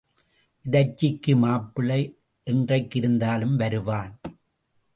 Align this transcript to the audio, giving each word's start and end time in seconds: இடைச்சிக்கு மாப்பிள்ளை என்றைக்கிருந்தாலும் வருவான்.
இடைச்சிக்கு 0.65 1.35
மாப்பிள்ளை 1.35 2.17
என்றைக்கிருந்தாலும் 2.47 3.55
வருவான். 3.55 4.19